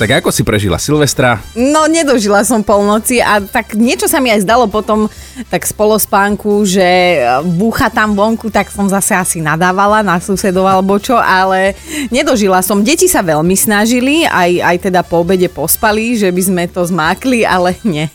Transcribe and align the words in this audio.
Tak 0.00 0.24
ako 0.24 0.32
si 0.32 0.40
prežila 0.48 0.80
Silvestra? 0.80 1.44
No, 1.52 1.84
nedožila 1.84 2.40
som 2.40 2.64
polnoci 2.64 3.20
a 3.20 3.36
tak 3.44 3.76
niečo 3.76 4.08
sa 4.08 4.16
mi 4.16 4.32
aj 4.32 4.48
zdalo 4.48 4.64
potom 4.64 5.12
tak 5.52 5.68
z 5.68 5.76
polospánku, 5.76 6.64
že 6.64 7.20
búcha 7.44 7.92
tam 7.92 8.16
vonku, 8.16 8.48
tak 8.48 8.72
som 8.72 8.88
zase 8.88 9.12
asi 9.12 9.38
nadávala 9.44 10.00
na 10.00 10.16
susedov 10.16 10.64
alebo 10.64 10.96
čo, 10.96 11.20
ale 11.20 11.76
nedožila 12.08 12.64
som. 12.64 12.80
Deti 12.80 13.12
sa 13.12 13.20
veľmi 13.20 13.52
snažili, 13.52 14.24
aj, 14.24 14.72
aj 14.72 14.76
teda 14.88 15.04
po 15.04 15.20
obede 15.20 15.52
pospali, 15.52 16.16
že 16.16 16.32
by 16.32 16.42
sme 16.48 16.64
to 16.72 16.80
zmákli, 16.80 17.44
ale 17.44 17.76
nie. 17.84 18.08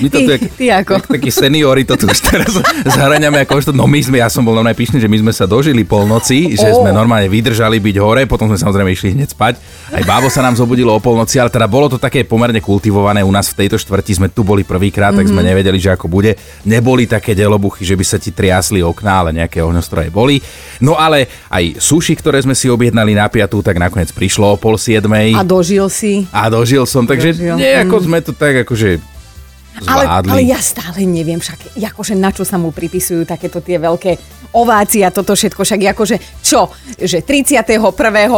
My 0.00 0.08
to 0.08 0.16
ty, 0.16 0.24
tu, 0.24 0.30
jak, 0.32 0.42
ty 0.56 0.64
ako? 0.72 0.92
Jak, 1.04 1.20
takí 1.20 1.28
seniori 1.28 1.84
to 1.84 2.00
tu 2.00 2.08
už 2.08 2.20
teraz 2.32 2.56
zahraňame 2.96 3.44
ako 3.44 3.60
to, 3.60 3.72
no 3.76 3.84
my 3.84 4.00
sme, 4.00 4.24
ja 4.24 4.32
som 4.32 4.40
bol 4.40 4.56
normálne 4.56 4.72
píšný, 4.72 4.96
že 4.96 5.08
my 5.12 5.20
sme 5.20 5.32
sa 5.36 5.44
dožili 5.44 5.84
polnoci, 5.84 6.56
že 6.56 6.72
Ó. 6.72 6.80
sme 6.80 6.96
normálne 6.96 7.28
vydržali 7.28 7.76
byť 7.76 7.96
hore, 8.00 8.24
potom 8.24 8.48
sme 8.48 8.56
samozrejme 8.56 8.88
išli 8.88 9.12
hneď 9.12 9.36
spať. 9.36 9.60
Aj 9.92 10.00
bábo 10.08 10.32
sa 10.32 10.40
nám 10.40 10.56
zobudilo 10.56 10.96
o 10.96 11.09
polnoci, 11.10 11.42
ale 11.42 11.50
teda 11.50 11.66
bolo 11.66 11.90
to 11.90 11.98
také 11.98 12.22
pomerne 12.22 12.62
kultivované 12.62 13.26
u 13.26 13.34
nás 13.34 13.50
v 13.50 13.66
tejto 13.66 13.82
štvrti, 13.82 14.22
sme 14.22 14.28
tu 14.30 14.46
boli 14.46 14.62
prvýkrát, 14.62 15.10
tak 15.10 15.26
sme 15.26 15.42
nevedeli, 15.42 15.82
že 15.82 15.98
ako 15.98 16.06
bude. 16.06 16.38
Neboli 16.62 17.10
také 17.10 17.34
delobuchy, 17.34 17.82
že 17.82 17.98
by 17.98 18.04
sa 18.06 18.22
ti 18.22 18.30
triasli 18.30 18.78
okná, 18.78 19.26
ale 19.26 19.30
nejaké 19.34 19.58
ohňostroje 19.58 20.14
boli. 20.14 20.38
No 20.78 20.94
ale 20.94 21.26
aj 21.50 21.82
suši, 21.82 22.14
ktoré 22.14 22.38
sme 22.46 22.54
si 22.54 22.70
objednali 22.70 23.18
na 23.18 23.26
piatu, 23.26 23.58
tak 23.58 23.82
nakoniec 23.82 24.14
prišlo 24.14 24.54
o 24.54 24.56
pol 24.56 24.78
siedmej. 24.78 25.34
A 25.34 25.42
dožil 25.42 25.90
si. 25.90 26.30
A 26.30 26.46
dožil 26.46 26.86
som, 26.86 27.02
takže 27.02 27.34
Dožil. 27.34 27.58
nejako 27.58 27.96
sme 28.06 28.22
to 28.22 28.30
tak 28.30 28.62
akože 28.62 29.02
Ale, 29.86 30.04
zvládli. 30.06 30.30
ale 30.30 30.42
ja 30.46 30.60
stále 30.60 31.02
neviem 31.08 31.40
však, 31.40 31.74
akože 31.78 32.14
na 32.14 32.30
čo 32.30 32.44
sa 32.44 32.60
mu 32.60 32.68
pripisujú 32.70 33.24
takéto 33.24 33.58
tie 33.58 33.80
veľké 33.80 34.39
ovácie 34.52 35.06
a 35.06 35.14
toto 35.14 35.34
všetko, 35.34 35.62
však 35.62 35.94
akože 35.94 36.16
čo, 36.42 36.70
že 36.98 37.22
31. 37.22 37.78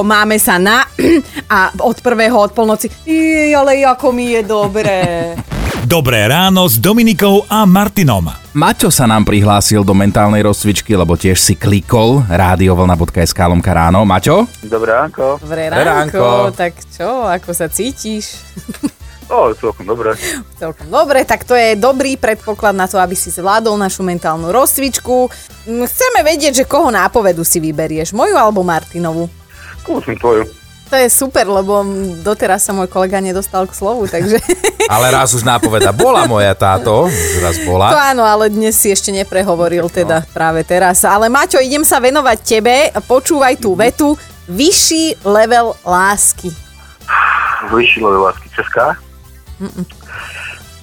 máme 0.04 0.36
sa 0.36 0.60
na 0.60 0.84
a 1.52 1.72
od 1.80 1.98
prvého 2.00 2.36
od 2.36 2.52
polnoci, 2.52 2.88
"Jej, 3.04 3.56
ale 3.56 3.84
ako 3.84 4.12
mi 4.12 4.36
je 4.36 4.42
dobré. 4.44 4.98
Dobré 5.82 6.30
ráno 6.30 6.70
s 6.70 6.78
Dominikou 6.78 7.42
a 7.50 7.66
Martinom. 7.66 8.30
Maťo 8.54 8.86
sa 8.86 9.02
nám 9.10 9.26
prihlásil 9.26 9.82
do 9.82 9.90
mentálnej 9.90 10.46
rozcvičky, 10.46 10.94
lebo 10.94 11.18
tiež 11.18 11.34
si 11.34 11.58
klikol 11.58 12.22
radiovlna.sk 12.30 13.34
lomka 13.34 13.74
ráno. 13.74 14.06
Maťo? 14.06 14.46
Dobré 14.62 14.94
ránko. 14.94 15.42
Dobré 15.42 15.66
Dobré 15.66 15.82
ránko, 15.82 16.22
ránko. 16.22 16.54
tak 16.54 16.78
čo, 16.86 17.26
ako 17.26 17.50
sa 17.50 17.66
cítiš? 17.66 18.38
O, 19.32 19.48
celkom 19.50 19.88
dobré. 19.88 20.12
Celkom 20.54 20.86
dobre, 20.86 21.24
tak 21.24 21.42
to 21.42 21.56
je 21.56 21.72
dobrý 21.72 22.14
predpoklad 22.14 22.76
na 22.76 22.84
to, 22.84 23.00
aby 23.00 23.16
si 23.16 23.32
zvládol 23.32 23.74
našu 23.74 24.04
mentálnu 24.04 24.52
rozcvičku. 24.52 25.32
Mm, 25.64 25.88
Chceme 25.88 26.20
vedieť, 26.22 26.52
že 26.54 26.68
koho 26.68 26.92
nápovedu 26.92 27.40
si 27.40 27.56
vyberieš, 27.56 28.12
moju 28.12 28.36
alebo 28.36 28.60
Martinovu. 28.60 29.32
Kúsim 29.80 30.14
tvoju. 30.14 30.44
To 30.86 31.00
je 31.00 31.08
super, 31.08 31.48
lebo 31.48 31.80
doteraz 32.20 32.60
sa 32.60 32.70
môj 32.70 32.84
kolega 32.84 33.16
nedostal 33.16 33.64
k 33.64 33.72
slovu, 33.72 34.04
takže... 34.04 34.36
Ale 34.92 35.08
raz 35.08 35.32
už 35.32 35.40
nápoveda 35.40 35.88
bola 35.88 36.28
moja 36.28 36.52
táto, 36.52 37.08
už 37.08 37.40
raz 37.40 37.56
To 37.56 37.64
bola. 37.64 38.12
áno, 38.12 38.20
ale 38.20 38.52
dnes 38.52 38.76
si 38.76 38.92
ešte 38.92 39.08
neprehovoril 39.08 39.88
teda 39.88 40.20
No. 40.20 40.28
práve 40.28 40.60
teraz. 40.62 41.00
Ale 41.00 41.32
Maťo, 41.32 41.56
idem 41.56 41.80
sa 41.80 41.96
venovať 41.96 42.38
tebe, 42.38 42.74
počúvaj 43.02 43.56
tú 43.56 43.72
vetu. 43.72 44.12
Vyšší 44.44 45.24
level 45.24 45.72
lásky. 45.80 46.52
Vyšší 47.70 47.98
level 48.02 48.26
lásky 48.26 48.52
Česká. 48.52 48.98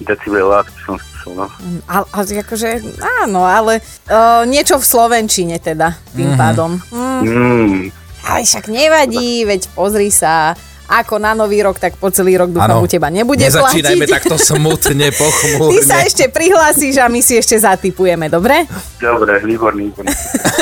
Decibel 0.00 0.48
lásky 0.48 0.80
som 0.80 0.96
chcel, 0.96 1.36
no. 1.36 1.46
A, 1.84 2.00
a 2.02 2.18
akože, 2.24 2.80
áno, 3.20 3.44
ale 3.44 3.78
uh, 4.08 4.48
niečo 4.48 4.80
v 4.80 4.86
Slovenčine 4.86 5.60
teda, 5.60 5.92
tým 6.10 6.34
pádom. 6.34 6.80
Mm, 6.88 7.08
Mm, 7.20 7.92
ale 8.24 8.40
však 8.42 8.72
nevadí, 8.72 9.44
veď 9.44 9.68
pozri 9.70 10.08
sa, 10.08 10.56
ako 10.88 11.20
na 11.20 11.36
nový 11.36 11.60
rok, 11.60 11.76
tak 11.76 11.94
po 11.94 12.08
celý 12.08 12.34
rok 12.34 12.48
dúfam 12.48 12.72
Áno. 12.74 12.80
u 12.80 12.88
teba 12.88 13.06
nebude 13.06 13.44
Nezačínajme 13.44 14.08
platiť. 14.08 14.14
takto 14.16 14.34
smutne, 14.34 15.08
Ty 15.12 15.20
pochmúrne. 15.20 15.84
sa 15.84 16.00
ešte 16.00 16.26
prihlásiš 16.26 16.96
a 16.96 17.06
my 17.06 17.20
si 17.20 17.36
ešte 17.36 17.54
zatipujeme, 17.54 18.26
dobre? 18.26 18.64
dobre, 18.96 19.36
výborný, 19.38 19.92
výborný. 19.92 20.10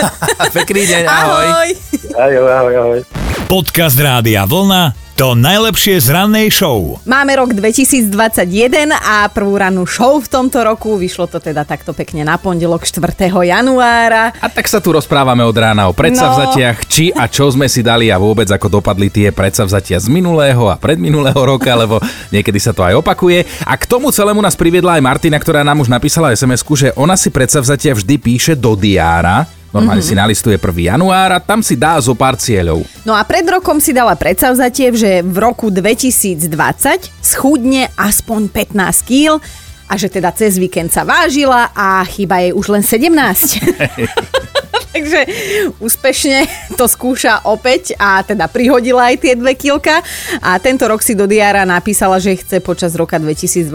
Pekný 0.59 0.82
deň, 0.84 1.03
ahoj. 1.06 1.47
Ahoj. 1.47 1.71
Ahoj, 2.12 2.50
ahoj, 2.50 2.75
ahoj. 2.76 3.28
Podcast 3.48 3.97
Rádia 3.97 4.44
Vlna. 4.44 4.92
To 5.16 5.32
najlepšie 5.32 6.04
z 6.04 6.12
rannej 6.12 6.53
show. 6.53 7.00
Máme 7.09 7.32
rok 7.32 7.56
2021 7.56 8.92
a 8.92 9.25
prvú 9.32 9.56
rannú 9.56 9.88
show 9.88 10.20
v 10.20 10.28
tomto 10.28 10.60
roku. 10.60 11.00
Vyšlo 11.00 11.32
to 11.32 11.41
teda 11.41 11.64
takto 11.64 11.97
pekne 11.97 12.28
na 12.28 12.36
pondelok 12.36 12.84
4. 12.84 13.32
januára. 13.32 14.36
A 14.36 14.53
tak 14.53 14.69
sa 14.69 14.84
tu 14.84 14.92
rozprávame 14.92 15.41
od 15.48 15.56
rána 15.56 15.88
o 15.88 15.97
predsavzatiach, 15.97 16.84
či 16.92 17.09
a 17.09 17.25
čo 17.25 17.48
sme 17.48 17.72
si 17.72 17.81
dali 17.81 18.12
a 18.12 18.20
vôbec 18.20 18.53
ako 18.53 18.69
dopadli 18.69 19.09
tie 19.09 19.32
predsavzatia 19.32 19.97
z 19.97 20.12
minulého 20.12 20.69
a 20.69 20.76
predminulého 20.76 21.41
roka, 21.41 21.72
lebo 21.72 22.04
niekedy 22.28 22.60
sa 22.60 22.76
to 22.76 22.84
aj 22.84 23.00
opakuje. 23.00 23.48
A 23.65 23.80
k 23.80 23.88
tomu 23.88 24.12
celému 24.12 24.44
nás 24.44 24.60
priviedla 24.60 25.00
aj 25.00 25.06
Martina, 25.09 25.41
ktorá 25.41 25.65
nám 25.65 25.80
už 25.80 25.88
napísala 25.88 26.36
sms 26.36 26.69
že 26.76 26.92
ona 27.00 27.16
si 27.16 27.32
predsavzatia 27.32 27.97
vždy 27.97 28.15
píše 28.20 28.53
do 28.60 28.76
diára. 28.76 29.48
Normálne 29.68 30.00
mm-hmm. 30.00 30.16
si 30.16 30.20
nalistuje 30.20 30.56
1. 30.56 30.96
január 30.96 31.36
a 31.36 31.38
tam 31.44 31.60
si 31.60 31.76
dá 31.76 32.00
zo 32.00 32.16
pár 32.16 32.40
cieľov. 32.40 32.88
No 33.04 33.12
a 33.12 33.20
pred 33.28 33.44
rokom 33.44 33.76
si 33.76 33.92
dala 33.92 34.16
predsavzatie, 34.16 34.88
že 34.96 35.20
v 35.20 35.36
roku 35.36 35.68
2020 35.68 36.48
schudne 37.20 37.92
aspoň 38.00 38.48
15 38.48 39.04
kg 39.04 39.36
a 39.88 39.92
že 39.96 40.08
teda 40.12 40.32
cez 40.32 40.56
víkend 40.56 40.92
sa 40.92 41.04
vážila 41.04 41.72
a 41.76 42.04
chyba 42.04 42.44
jej 42.44 42.52
už 42.52 42.66
len 42.72 42.84
17. 42.84 43.08
Takže 44.98 45.31
úspešne 45.78 46.50
to 46.75 46.91
skúša 46.91 47.47
opäť 47.47 47.94
a 48.03 48.19
teda 48.26 48.50
prihodila 48.50 49.14
aj 49.14 49.22
tie 49.22 49.38
dve 49.38 49.54
kilka 49.54 50.03
a 50.42 50.59
tento 50.59 50.91
rok 50.91 51.06
si 51.06 51.14
do 51.14 51.31
diára 51.31 51.62
napísala, 51.62 52.19
že 52.19 52.34
chce 52.34 52.59
počas 52.59 52.98
roka 52.98 53.14
2021 53.14 53.70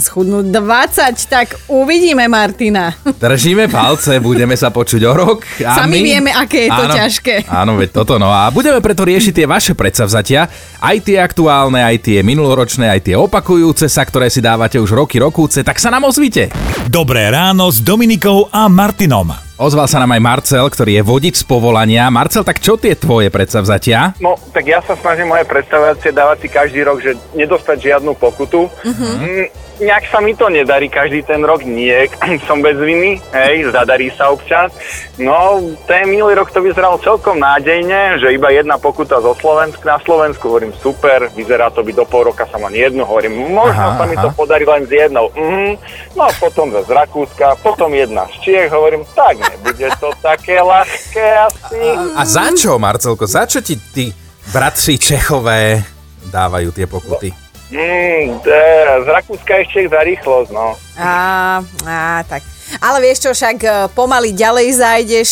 schudnúť 0.00 0.48
20, 0.48 1.28
tak 1.28 1.60
uvidíme 1.68 2.24
Martina. 2.24 2.96
Držíme 3.04 3.68
palce, 3.68 4.16
budeme 4.16 4.56
sa 4.56 4.72
počuť 4.72 5.02
o 5.04 5.12
rok. 5.12 5.44
A 5.60 5.84
Sami 5.84 6.00
my... 6.00 6.08
vieme, 6.08 6.30
aké 6.32 6.64
je 6.64 6.70
to 6.72 6.84
áno, 6.88 6.94
ťažké. 6.96 7.34
Áno, 7.52 7.76
veď 7.76 7.92
toto 7.92 8.16
no. 8.16 8.32
A 8.32 8.48
budeme 8.48 8.80
preto 8.80 9.04
riešiť 9.04 9.44
tie 9.44 9.44
vaše 9.44 9.76
predsavzatia, 9.76 10.48
aj 10.80 10.96
tie 11.04 11.20
aktuálne, 11.20 11.84
aj 11.84 12.00
tie 12.00 12.24
minuloročné, 12.24 12.88
aj 12.88 13.12
tie 13.12 13.16
opakujúce 13.20 13.92
sa, 13.92 14.08
ktoré 14.08 14.32
si 14.32 14.40
dávate 14.40 14.80
už 14.80 14.96
roky, 14.96 15.20
rokúce, 15.20 15.60
tak 15.60 15.76
sa 15.76 15.92
nám 15.92 16.08
ozvite. 16.08 16.48
Dobré 16.88 17.28
ráno 17.28 17.68
s 17.68 17.84
Dominikou 17.84 18.48
a 18.48 18.72
Martinom. 18.72 19.51
Ozval 19.60 19.84
sa 19.84 20.00
nám 20.00 20.16
aj 20.16 20.22
Marcel, 20.24 20.64
ktorý 20.64 20.96
je 20.96 21.02
vodič 21.04 21.34
z 21.40 21.44
povolania. 21.44 22.08
Marcel, 22.08 22.40
tak 22.40 22.56
čo 22.56 22.80
tie 22.80 22.96
tvoje 22.96 23.28
predsavzatia? 23.28 24.16
No, 24.16 24.40
tak 24.48 24.64
ja 24.64 24.80
sa 24.80 24.96
snažím 24.96 25.28
moje 25.28 25.44
predstavácie 25.44 26.08
dávať 26.08 26.36
si 26.44 26.48
každý 26.48 26.80
rok, 26.88 27.04
že 27.04 27.20
nedostať 27.36 27.92
žiadnu 27.92 28.16
pokutu. 28.16 28.72
Mm, 28.80 29.52
nejak 29.82 30.06
sa 30.08 30.22
mi 30.22 30.38
to 30.38 30.46
nedarí 30.46 30.86
každý 30.86 31.26
ten 31.26 31.42
rok, 31.42 31.66
nie, 31.66 32.06
som 32.48 32.62
bez 32.62 32.78
viny, 32.78 33.18
hej, 33.34 33.74
zadarí 33.74 34.14
sa 34.14 34.30
občas. 34.30 34.70
No, 35.18 35.58
ten 35.90 36.06
minulý 36.08 36.38
rok 36.38 36.54
to 36.54 36.62
vyzeralo 36.62 37.02
celkom 37.02 37.42
nádejne, 37.42 38.22
že 38.22 38.32
iba 38.32 38.48
jedna 38.54 38.78
pokuta 38.78 39.18
zo 39.18 39.34
Slovensku 39.34 39.82
na 39.82 39.98
Slovensku, 39.98 40.46
hovorím 40.46 40.72
super, 40.78 41.28
vyzerá 41.34 41.68
to 41.74 41.82
byť 41.82 41.94
do 41.98 42.06
pol 42.06 42.30
roka 42.30 42.46
som 42.48 42.62
len 42.64 42.78
jednu, 42.78 43.02
hovorím, 43.02 43.50
možno 43.50 43.92
Aha, 43.92 43.98
sa 43.98 44.04
mi 44.06 44.16
aha. 44.16 44.24
to 44.24 44.28
podarí 44.38 44.64
len 44.64 44.86
s 44.86 44.92
jednou. 44.94 45.28
Mhm. 45.34 45.76
No 46.14 46.22
a 46.28 46.32
potom 46.38 46.70
z 46.70 46.88
Rakúska, 46.88 47.58
potom 47.60 47.90
jedna 47.92 48.30
z 48.30 48.34
Čiech, 48.46 48.70
hovorím, 48.70 49.02
tak 49.12 49.42
nebude 49.42 49.90
to 49.98 50.14
také 50.22 50.62
ľahké 50.62 51.26
asi. 51.50 51.82
A 52.14 52.22
za 52.22 52.54
čo, 52.54 52.78
Marcelko? 52.78 53.26
Za 53.26 53.50
čo 53.50 53.58
ti 53.60 53.76
tí 53.92 54.14
bratři 54.52 54.98
Čechové 54.98 55.82
dávajú 56.30 56.70
tie 56.70 56.86
pokuty? 56.86 57.41
Mm, 57.72 58.44
e, 58.44 58.60
z 59.00 59.06
Rakúska 59.08 59.64
ešte 59.64 59.88
za 59.88 60.04
rýchlosť, 60.04 60.50
no. 60.52 60.76
Á, 61.00 61.64
á, 61.88 62.20
tak. 62.28 62.44
Ale 62.84 63.00
vieš 63.00 63.24
čo, 63.24 63.30
však 63.32 63.56
e, 63.64 63.68
pomaly 63.96 64.36
ďalej 64.36 64.68
zájdeš, 64.76 65.30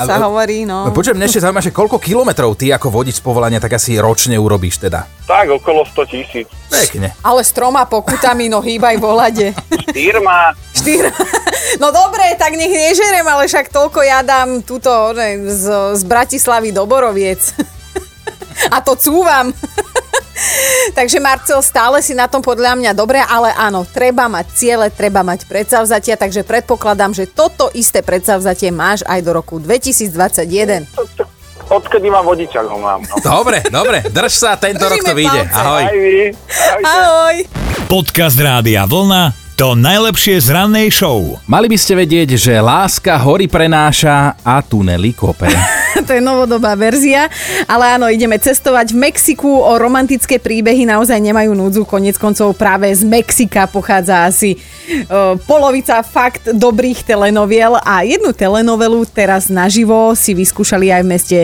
sa 0.00 0.16
Ale- 0.16 0.24
hovorí, 0.26 0.64
no. 0.64 0.88
No 0.88 0.96
počujem, 0.96 1.14
mňa 1.14 1.28
ešte 1.28 1.44
zaujíma, 1.44 1.62
že 1.62 1.70
koľko 1.74 2.00
kilometrov 2.00 2.56
ty 2.56 2.72
ako 2.72 2.88
vodič 2.88 3.20
z 3.20 3.22
povolania 3.22 3.60
tak 3.60 3.76
asi 3.76 4.00
ročne 4.00 4.34
urobíš 4.40 4.80
teda? 4.80 5.04
Tak, 5.28 5.60
okolo 5.60 5.84
100 5.84 6.10
tisíc. 6.10 6.48
Pekne. 6.72 7.12
Ale 7.20 7.44
s 7.44 7.52
troma 7.52 7.84
pokutami, 7.84 8.48
no 8.48 8.64
hýbaj 8.64 8.96
vo 8.96 9.12
lade. 9.14 9.52
Firma, 9.94 10.56
Štyr. 10.74 11.06
No 11.78 11.94
dobre, 11.94 12.34
tak 12.34 12.58
nech 12.58 12.72
nežerem, 12.72 13.22
ale 13.22 13.46
však 13.46 13.70
toľko 13.70 14.02
ja 14.02 14.26
dám 14.26 14.58
túto 14.66 14.90
ne, 15.14 15.38
z, 15.46 15.94
z 15.94 16.02
Bratislavy 16.02 16.74
do 16.74 16.82
Boroviec. 16.82 17.54
A 18.74 18.82
to 18.82 18.98
cúvam. 18.98 19.54
Takže 20.98 21.18
Marcel, 21.20 21.60
stále 21.62 22.00
si 22.00 22.16
na 22.16 22.26
tom 22.26 22.40
podľa 22.40 22.76
mňa 22.76 22.92
dobre, 22.96 23.20
ale 23.20 23.52
áno, 23.54 23.84
treba 23.84 24.26
mať 24.26 24.46
ciele, 24.56 24.86
treba 24.90 25.20
mať 25.20 25.46
predsavzatia, 25.46 26.16
takže 26.16 26.42
predpokladám, 26.44 27.12
že 27.14 27.28
toto 27.28 27.68
isté 27.76 28.00
predsavzatie 28.00 28.72
máš 28.72 29.04
aj 29.06 29.20
do 29.22 29.30
roku 29.36 29.60
2021. 29.60 30.88
to, 30.96 31.04
to, 31.16 31.24
odkedy 31.70 32.10
mám 32.10 32.26
vodičak, 32.26 32.66
ho 32.66 32.78
mám. 32.80 33.00
No. 33.06 33.14
Dobre, 33.22 33.62
dobre, 33.70 34.02
drž 34.10 34.32
sa, 34.34 34.50
tento 34.58 34.82
rok 34.90 35.00
to 35.00 35.14
vyjde. 35.14 35.40
Ahoj. 35.54 35.82
Aj 35.86 35.96
vy. 35.96 36.34
Ahojte. 36.34 36.84
Ahoj. 36.84 37.36
Podcast 37.86 38.38
Rádia 38.38 38.84
Vlna. 38.86 39.34
To 39.60 39.76
najlepšie 39.76 40.40
z 40.40 40.56
rannej 40.56 40.88
show. 40.88 41.36
Mali 41.44 41.68
by 41.68 41.76
ste 41.76 41.92
vedieť, 41.92 42.32
že 42.32 42.64
láska 42.64 43.20
hory 43.20 43.44
prenáša 43.44 44.40
a 44.40 44.64
tunely 44.64 45.12
kope. 45.12 45.52
to 46.06 46.12
je 46.16 46.22
novodobá 46.22 46.72
verzia. 46.76 47.28
Ale 47.68 47.96
áno, 47.96 48.08
ideme 48.08 48.40
cestovať 48.40 48.92
v 48.92 49.00
Mexiku. 49.10 49.50
O 49.60 49.76
romantické 49.76 50.40
príbehy 50.40 50.88
naozaj 50.88 51.20
nemajú 51.20 51.52
núdzu. 51.52 51.82
Konec 51.84 52.16
koncov 52.16 52.56
práve 52.56 52.88
z 52.92 53.04
Mexika 53.04 53.68
pochádza 53.68 54.26
asi 54.26 54.56
uh, 54.56 55.36
polovica 55.44 56.00
fakt 56.00 56.50
dobrých 56.50 57.04
telenoviel 57.04 57.78
a 57.80 58.02
jednu 58.02 58.32
telenovelu 58.32 59.04
teraz 59.08 59.52
naživo 59.52 60.12
si 60.16 60.32
vyskúšali 60.32 60.92
aj 60.92 61.02
v 61.04 61.10
meste 61.10 61.38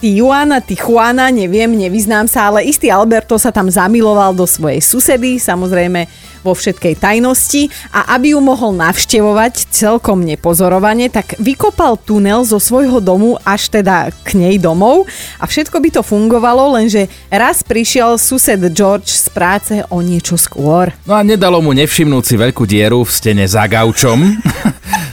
Tijuana, 0.00 0.60
Tijuana, 0.60 1.30
neviem, 1.30 1.70
nevyznám 1.70 2.26
sa, 2.26 2.50
ale 2.50 2.66
istý 2.66 2.90
Alberto 2.90 3.38
sa 3.38 3.54
tam 3.54 3.70
zamiloval 3.70 4.34
do 4.34 4.44
svojej 4.44 4.82
susedy, 4.82 5.38
samozrejme 5.38 6.06
vo 6.44 6.52
všetkej 6.52 7.00
tajnosti 7.00 7.72
a 7.88 8.14
aby 8.20 8.36
ju 8.36 8.40
mohol 8.44 8.76
navštevovať 8.76 9.72
celkom 9.72 10.20
nepozorovane, 10.20 11.08
tak 11.08 11.40
vykopal 11.40 11.96
tunel 11.96 12.44
zo 12.44 12.60
svojho 12.60 13.00
domu 13.00 13.40
až 13.48 13.72
teda 13.72 14.12
k 14.22 14.36
nej 14.36 14.60
domov 14.60 15.08
a 15.40 15.48
všetko 15.48 15.80
by 15.80 15.88
to 15.88 16.02
fungovalo, 16.04 16.76
lenže 16.76 17.08
raz 17.32 17.64
prišiel 17.64 18.20
sused 18.20 18.60
George 18.76 19.08
z 19.08 19.26
práce 19.32 19.74
o 19.88 20.04
niečo 20.04 20.36
skôr. 20.36 20.92
No 21.08 21.16
a 21.16 21.24
nedalo 21.24 21.64
mu 21.64 21.72
nevšimnúť 21.72 22.24
si 22.28 22.34
veľkú 22.36 22.68
dieru 22.68 23.00
v 23.02 23.10
stene 23.10 23.48
za 23.48 23.64
gaučom. 23.64 24.20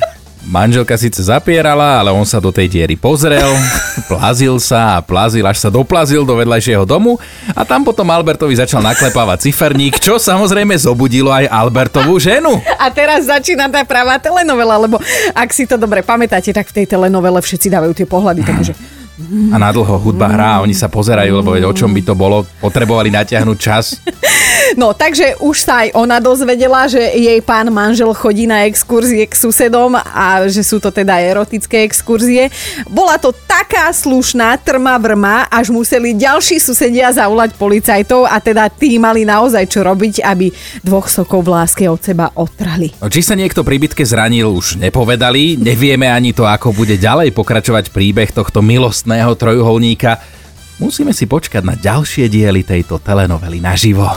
Manželka 0.41 0.97
síce 0.97 1.21
zapierala, 1.21 2.01
ale 2.01 2.09
on 2.09 2.25
sa 2.25 2.41
do 2.41 2.49
tej 2.49 2.65
diery 2.65 2.97
pozrel, 2.97 3.53
plazil 4.11 4.57
sa 4.57 4.97
a 4.97 5.03
plazil, 5.05 5.45
až 5.45 5.61
sa 5.61 5.69
doplazil 5.69 6.25
do 6.25 6.33
vedľajšieho 6.33 6.81
domu 6.81 7.21
a 7.53 7.61
tam 7.61 7.85
potom 7.85 8.09
Albertovi 8.09 8.57
začal 8.57 8.81
naklepávať 8.81 9.45
ciferník, 9.45 10.01
čo 10.01 10.17
samozrejme 10.17 10.73
zobudilo 10.81 11.29
aj 11.29 11.45
Albertovú 11.45 12.17
ženu. 12.17 12.57
A 12.81 12.89
teraz 12.89 13.29
začína 13.29 13.69
tá 13.69 13.85
pravá 13.85 14.17
telenovela, 14.17 14.81
lebo 14.81 14.97
ak 15.37 15.49
si 15.53 15.69
to 15.69 15.77
dobre 15.77 16.01
pamätáte, 16.01 16.49
tak 16.49 16.73
v 16.73 16.81
tej 16.81 16.85
telenovele 16.97 17.37
všetci 17.37 17.69
dávajú 17.69 17.93
tie 17.93 18.07
pohľady, 18.09 18.41
takže 18.41 18.73
a 19.53 19.55
na 19.61 19.69
dlho 19.69 20.01
hudba 20.01 20.27
hrá 20.33 20.65
oni 20.65 20.73
sa 20.73 20.89
pozerajú, 20.89 21.45
lebo 21.45 21.53
o 21.53 21.73
čom 21.75 21.93
by 21.93 22.01
to 22.01 22.13
bolo, 22.17 22.41
potrebovali 22.57 23.13
natiahnuť 23.13 23.57
čas. 23.61 24.01
No, 24.79 24.95
takže 24.95 25.35
už 25.43 25.57
sa 25.63 25.83
aj 25.85 25.95
ona 25.95 26.17
dozvedela, 26.23 26.87
že 26.87 26.99
jej 26.99 27.39
pán 27.43 27.67
manžel 27.71 28.11
chodí 28.15 28.47
na 28.47 28.63
exkurzie 28.67 29.27
k 29.27 29.35
susedom 29.35 29.99
a 29.99 30.47
že 30.47 30.63
sú 30.63 30.79
to 30.79 30.89
teda 30.89 31.19
erotické 31.19 31.83
exkurzie. 31.83 32.47
Bola 32.87 33.19
to 33.19 33.35
taká 33.35 33.91
slušná 33.91 34.55
trma 34.63 34.95
vrma, 34.95 35.47
až 35.51 35.71
museli 35.71 36.15
ďalší 36.15 36.59
susedia 36.59 37.11
zavolať 37.11 37.55
policajtov 37.59 38.27
a 38.27 38.39
teda 38.39 38.71
tí 38.71 38.95
mali 38.95 39.27
naozaj 39.27 39.67
čo 39.67 39.83
robiť, 39.83 40.23
aby 40.23 40.51
dvoch 40.83 41.11
sokov 41.11 41.43
v 41.43 41.51
láske 41.51 41.83
od 41.87 41.99
seba 41.99 42.31
otrhli. 42.35 42.95
No, 43.03 43.11
či 43.11 43.19
sa 43.19 43.35
niekto 43.35 43.67
pri 43.67 43.77
bitke 43.77 44.07
zranil, 44.07 44.47
už 44.51 44.79
nepovedali. 44.79 45.59
Nevieme 45.59 46.07
ani 46.07 46.31
to, 46.31 46.47
ako 46.47 46.71
bude 46.71 46.95
ďalej 46.95 47.35
pokračovať 47.35 47.91
príbeh 47.91 48.31
tohto 48.31 48.63
milostného 48.63 49.35
trojuholníka. 49.35 50.17
Musíme 50.81 51.13
si 51.13 51.29
počkať 51.29 51.61
na 51.61 51.77
ďalšie 51.77 52.25
diely 52.25 52.65
tejto 52.65 52.97
telenovely 52.97 53.61
naživo. 53.61 54.09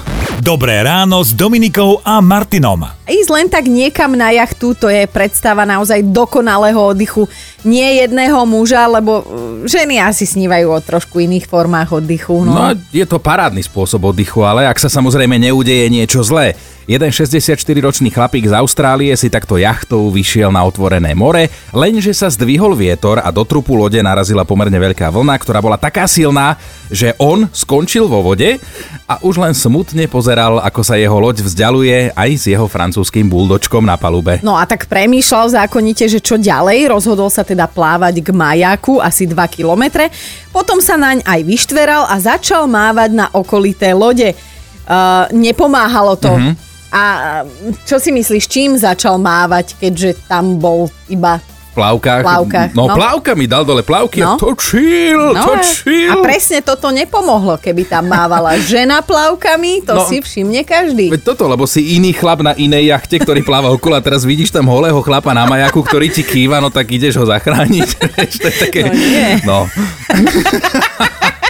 Dobré 0.43 0.83
ráno 0.83 1.23
s 1.23 1.31
Dominikou 1.31 2.03
a 2.03 2.19
Martinom. 2.19 2.83
Ísť 3.07 3.31
len 3.31 3.47
tak 3.47 3.71
niekam 3.71 4.19
na 4.19 4.35
jachtu, 4.35 4.75
to 4.75 4.91
je 4.91 5.07
predstava 5.07 5.63
naozaj 5.63 6.03
dokonalého 6.11 6.91
oddychu. 6.91 7.31
Nie 7.63 8.03
jedného 8.03 8.43
muža, 8.43 8.83
lebo 8.91 9.23
uh, 9.23 9.25
ženy 9.63 10.03
asi 10.03 10.27
snívajú 10.27 10.75
o 10.75 10.83
trošku 10.83 11.23
iných 11.23 11.47
formách 11.47 12.03
oddychu. 12.03 12.43
No. 12.43 12.51
No, 12.51 12.75
je 12.91 13.07
to 13.07 13.23
parádny 13.23 13.63
spôsob 13.63 14.11
oddychu, 14.11 14.43
ale 14.43 14.67
ak 14.67 14.83
sa 14.83 14.91
samozrejme 14.91 15.39
neudeje 15.39 15.87
niečo 15.87 16.27
zlé. 16.27 16.59
Jeden 16.85 17.09
64-ročný 17.09 18.13
chlapík 18.13 18.45
z 18.45 18.53
Austrálie 18.61 19.17
si 19.17 19.33
takto 19.33 19.57
jachtou 19.57 20.13
vyšiel 20.13 20.53
na 20.53 20.69
otvorené 20.69 21.17
more, 21.17 21.49
lenže 21.73 22.13
sa 22.13 22.29
zdvihol 22.29 22.77
vietor 22.77 23.25
a 23.25 23.33
do 23.33 23.41
trupu 23.41 23.73
lode 23.73 23.97
narazila 24.05 24.45
pomerne 24.45 24.77
veľká 24.77 25.09
vlna, 25.09 25.33
ktorá 25.41 25.65
bola 25.65 25.81
taká 25.81 26.05
silná, 26.05 26.61
že 26.93 27.17
on 27.17 27.49
skončil 27.57 28.05
vo 28.05 28.21
vode 28.21 28.61
a 29.09 29.17
už 29.25 29.41
len 29.41 29.57
smutne 29.57 30.05
pozeral, 30.13 30.61
ako 30.61 30.85
sa 30.85 31.01
jeho 31.01 31.17
loď 31.17 31.41
vzdialuje 31.49 32.13
aj 32.13 32.31
s 32.37 32.45
jeho 32.53 32.69
francúzským 32.69 33.33
buldočkom 33.33 33.81
na 33.81 33.97
palube. 33.97 34.45
No 34.45 34.53
a 34.53 34.69
tak 34.69 34.85
premýšľal 34.85 35.65
zákonite, 35.65 36.05
že 36.05 36.21
čo 36.21 36.37
ďalej, 36.37 36.93
rozhodol 36.93 37.33
sa 37.33 37.49
teda 37.49 37.65
plávať 37.65 38.21
k 38.21 38.29
majaku 38.29 39.01
asi 39.01 39.25
2 39.25 39.41
kilometre, 39.49 40.13
potom 40.53 40.85
sa 40.85 41.01
naň 41.01 41.25
aj 41.25 41.41
vyštveral 41.49 42.13
a 42.13 42.21
začal 42.21 42.69
mávať 42.69 43.17
na 43.17 43.33
okolité 43.33 43.97
lode. 43.97 44.37
Uh, 44.85 45.25
nepomáhalo 45.33 46.21
to. 46.21 46.29
Mm-hmm. 46.29 46.74
A 46.95 47.43
čo 47.83 47.99
si 47.99 48.15
myslíš, 48.15 48.45
čím 48.47 48.79
začal 48.79 49.19
mávať, 49.19 49.75
keďže 49.77 50.15
tam 50.25 50.57
bol 50.57 50.87
iba 51.09 51.43
plavkách. 51.75 52.23
Plavkách, 52.23 52.71
no, 52.71 52.87
no. 52.87 52.95
plavkami 52.95 53.51
dal 53.51 53.67
dole 53.67 53.83
plavky 53.83 54.23
No. 54.23 54.39
a 54.39 54.39
točil, 54.39 55.35
No, 55.35 55.59
točil. 55.59 56.07
a 56.07 56.23
presne 56.23 56.63
toto 56.63 56.95
nepomohlo, 56.95 57.59
keby 57.59 57.83
tam 57.85 58.07
mávala 58.07 58.55
žena 58.63 59.03
plavkami, 59.03 59.83
to 59.83 59.99
No. 59.99 60.07
si 60.07 60.23
všimne 60.23 60.63
každý. 60.63 61.11
Veď 61.11 61.35
toto, 61.35 61.51
lebo 61.51 61.67
si 61.67 61.99
iný 61.99 62.15
chlap 62.15 62.47
na 62.47 62.55
inej 62.55 62.95
jachte, 62.95 63.19
ktorý 63.19 63.43
pláva 63.43 63.75
okolo 63.75 63.99
a 63.99 64.05
teraz 64.07 64.23
vidíš 64.23 64.55
tam 64.55 64.71
holého 64.71 65.03
chlapa 65.03 65.35
na 65.35 65.51
majaku, 65.51 65.83
ktorý 65.83 66.15
ti 66.15 66.23
kýva, 66.23 66.63
no 66.63 66.71
tak 66.71 66.95
ideš 66.95 67.19
ho 67.19 67.27
zachrániť. 67.27 67.89
To 68.39 68.47
je 68.47 68.55
také... 68.55 68.81
No 68.87 68.95
nie. 68.95 69.29
No, 69.43 69.67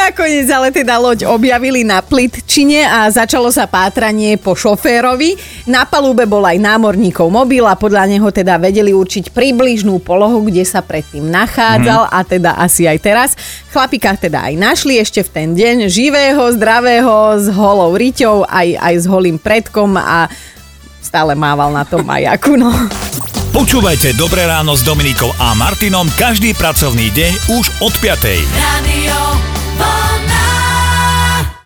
Nakoniec 0.00 0.48
ale 0.50 0.68
teda 0.70 1.00
loď 1.00 1.24
objavili 1.28 1.82
na 1.82 2.04
Plitčine 2.04 2.84
a 2.84 3.08
začalo 3.08 3.48
sa 3.48 3.64
pátranie 3.64 4.36
po 4.36 4.52
šoférovi. 4.52 5.36
Na 5.68 5.88
palube 5.88 6.28
bol 6.28 6.44
aj 6.44 6.60
námorníkov 6.60 7.28
mobil 7.28 7.64
a 7.64 7.78
podľa 7.78 8.08
neho 8.08 8.28
teda 8.28 8.60
vedeli 8.60 8.92
určiť 8.92 9.32
približnú 9.32 10.00
polohu, 10.00 10.44
kde 10.46 10.64
sa 10.64 10.84
predtým 10.84 11.26
nachádzal 11.28 12.08
a 12.12 12.20
teda 12.24 12.56
asi 12.60 12.84
aj 12.84 12.98
teraz. 13.00 13.30
Chlapika 13.72 14.16
teda 14.16 14.48
aj 14.48 14.54
našli 14.56 15.00
ešte 15.00 15.24
v 15.24 15.30
ten 15.32 15.48
deň 15.56 15.76
živého, 15.88 16.42
zdravého, 16.56 17.40
s 17.40 17.46
holou 17.52 17.96
riťou, 17.96 18.44
aj, 18.48 18.68
aj 18.78 18.94
s 18.94 19.04
holým 19.08 19.36
predkom 19.40 19.96
a 19.96 20.28
stále 21.00 21.32
mával 21.32 21.72
na 21.72 21.88
tom 21.88 22.04
majaku, 22.04 22.60
no. 22.60 22.68
Počúvajte 23.48 24.14
Dobré 24.14 24.44
ráno 24.44 24.76
s 24.76 24.84
Dominikou 24.84 25.32
a 25.40 25.56
Martinom 25.56 26.06
každý 26.20 26.52
pracovný 26.52 27.08
deň 27.10 27.32
už 27.58 27.64
od 27.80 27.94
5. 27.96 28.44
Radio 28.54 29.27
Vlna. 29.78 30.07